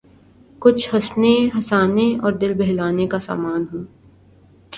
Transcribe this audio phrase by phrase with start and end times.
[0.61, 3.83] کچھ ہنسنے ہنسانے اور دل بہلانے کا سامان ہو۔